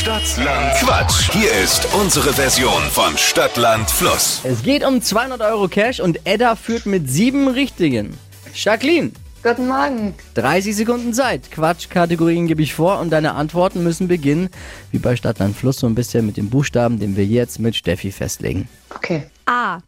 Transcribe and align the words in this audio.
Stadtland 0.00 0.74
Quatsch. 0.78 1.30
Hier 1.30 1.52
ist 1.62 1.86
unsere 1.94 2.32
Version 2.32 2.82
von 2.84 3.18
Stadtland 3.18 3.90
Fluss. 3.90 4.40
Es 4.44 4.62
geht 4.62 4.82
um 4.82 5.02
200 5.02 5.42
Euro 5.42 5.68
Cash 5.68 6.00
und 6.00 6.26
Edda 6.26 6.56
führt 6.56 6.86
mit 6.86 7.10
sieben 7.10 7.48
Richtigen. 7.48 8.16
Jacqueline, 8.54 9.12
Guten 9.42 9.68
Morgen. 9.68 10.14
30 10.36 10.74
Sekunden 10.74 11.12
Zeit. 11.12 11.50
Quatschkategorien 11.50 12.46
gebe 12.46 12.62
ich 12.62 12.72
vor 12.72 12.98
und 12.98 13.10
deine 13.10 13.34
Antworten 13.34 13.82
müssen 13.82 14.08
beginnen, 14.08 14.48
wie 14.90 14.98
bei 14.98 15.16
Stadtland 15.16 15.54
Fluss, 15.54 15.80
so 15.80 15.86
ein 15.86 15.94
bisschen 15.94 16.24
mit 16.24 16.38
dem 16.38 16.48
Buchstaben, 16.48 16.98
den 16.98 17.14
wir 17.14 17.26
jetzt 17.26 17.58
mit 17.58 17.76
Steffi 17.76 18.10
festlegen. 18.10 18.70
Okay. 18.94 19.24
A. 19.44 19.80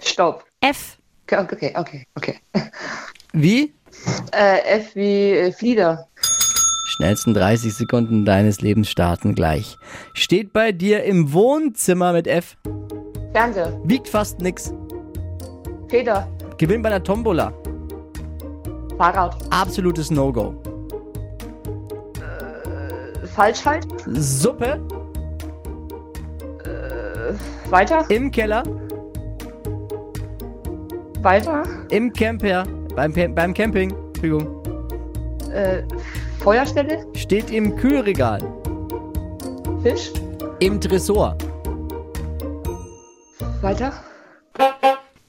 Stopp. 0.00 0.44
F. 0.60 0.98
Okay, 1.26 1.40
okay, 1.40 1.72
okay. 1.74 2.06
okay. 2.14 2.70
Wie? 3.32 3.72
Äh, 4.32 4.78
F 4.78 4.94
wie 4.94 5.32
äh, 5.32 5.52
Flieder. 5.52 6.06
Schnellsten 7.02 7.34
30 7.34 7.74
Sekunden 7.74 8.24
deines 8.24 8.60
Lebens 8.60 8.88
starten 8.88 9.34
gleich. 9.34 9.76
Steht 10.14 10.52
bei 10.52 10.70
dir 10.70 11.02
im 11.02 11.32
Wohnzimmer 11.32 12.12
mit 12.12 12.28
F. 12.28 12.56
Fernseher. 13.32 13.76
Wiegt 13.82 14.06
fast 14.06 14.40
nix. 14.40 14.72
Feder. 15.88 16.28
Gewinnt 16.58 16.84
bei 16.84 16.90
der 16.90 17.02
Tombola. 17.02 17.52
Fahrrad. 18.96 19.36
Absolutes 19.50 20.12
No-Go. 20.12 20.54
Falschhalt. 23.34 23.84
Suppe 24.06 24.80
Weiter. 27.68 28.04
im 28.10 28.30
Keller, 28.30 28.62
Weiter. 31.20 31.64
im 31.90 32.12
Camper, 32.12 32.64
beim, 32.94 33.12
beim 33.34 33.54
Camping, 33.54 33.92
Entschuldigung, 34.14 34.62
Äh, 35.52 35.82
Feuerstelle. 36.40 37.06
steht 37.14 37.50
im 37.50 37.76
Kühlregal, 37.76 38.40
Fisch. 39.82 40.10
im 40.60 40.80
Tresor. 40.80 41.36
Weiter. 43.60 43.92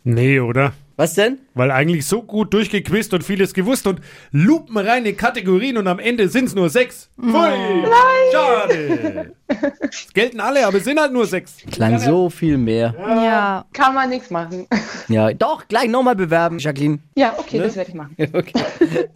Nee, 0.04 0.40
oder? 0.40 0.74
Was 1.04 1.16
denn? 1.16 1.40
Weil 1.54 1.70
eigentlich 1.70 2.06
so 2.06 2.22
gut 2.22 2.54
durchgequizt 2.54 3.14
und 3.14 3.26
vieles 3.26 3.54
gewusst 3.54 3.88
und 3.88 4.00
lupenreine 4.32 5.12
Kategorien 5.12 5.76
und 5.76 5.86
am 5.86 6.00
Ende 6.00 6.30
sind's 6.30 6.56
nur 6.56 6.70
sechs. 6.70 7.10
Pfui! 7.20 7.84
Schade! 8.32 9.34
Es 9.82 10.08
gelten 10.14 10.40
alle, 10.40 10.66
aber 10.66 10.78
es 10.78 10.86
sind 10.86 10.98
halt 10.98 11.12
nur 11.12 11.26
sechs. 11.26 11.58
Klang 11.70 12.00
so 12.00 12.30
viel 12.30 12.58
mehr. 12.58 12.96
Ja. 12.98 13.66
Kann 13.74 13.94
man 13.94 14.12
nichts 14.12 14.30
machen. 14.30 14.66
Ja, 15.10 15.34
doch, 15.34 15.68
gleich 15.68 15.90
nochmal 15.90 16.16
bewerben, 16.16 16.58
Jacqueline. 16.58 17.00
Ja, 17.16 17.36
okay, 17.38 17.60
das 17.60 17.76
werde 17.76 17.90
ich 17.90 17.96
machen. 17.96 18.16
Okay. 18.34 18.54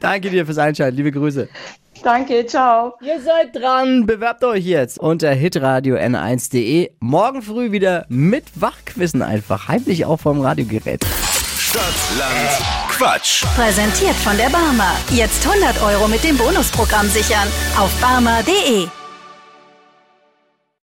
Danke 0.01 0.29
dir 0.29 0.45
fürs 0.45 0.57
Einschalten, 0.57 0.97
liebe 0.97 1.13
Grüße. 1.13 1.47
Danke, 2.03 2.45
ciao. 2.45 2.95
Ihr 3.01 3.21
seid 3.21 3.55
dran, 3.55 4.05
bewerbt 4.05 4.43
euch 4.43 4.65
jetzt 4.65 4.99
unter 4.99 5.31
hitradio 5.31 5.95
n1.de. 5.95 6.91
Morgen 6.99 7.41
früh 7.41 7.71
wieder 7.71 8.05
mit 8.09 8.43
Wachquissen 8.55 9.21
einfach, 9.21 9.69
heimlich 9.69 10.05
auch 10.05 10.19
vom 10.19 10.41
Radiogerät. 10.41 11.05
Stadtland 11.69 12.49
Quatsch. 12.87 13.43
Präsentiert 13.55 14.15
von 14.15 14.37
der 14.37 14.49
Barmer. 14.49 14.95
Jetzt 15.09 15.45
100 15.45 15.81
Euro 15.81 16.07
mit 16.07 16.23
dem 16.23 16.37
Bonusprogramm 16.37 17.09
sichern. 17.09 17.49
Auf 17.77 17.91
barmer.de. 17.99 18.87